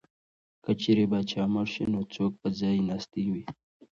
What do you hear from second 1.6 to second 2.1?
شي نو